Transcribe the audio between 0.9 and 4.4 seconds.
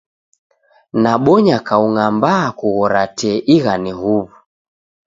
Nabonya kaung'a mbaa kughora tee ighane huw'u!